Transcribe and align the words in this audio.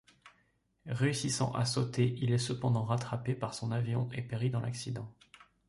Réussissant 0.87 1.51
à 1.53 1.63
sauter, 1.63 2.15
il 2.21 2.31
est 2.31 2.39
cependant 2.39 2.85
rattrapé 2.85 3.35
par 3.35 3.53
son 3.53 3.71
avion 3.71 4.09
et 4.13 4.23
périt 4.23 4.49
dans 4.49 4.59
l'accident. 4.59 5.13